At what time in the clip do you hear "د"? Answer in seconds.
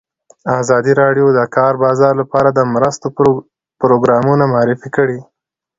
1.31-1.35, 1.37-1.41, 2.51-2.59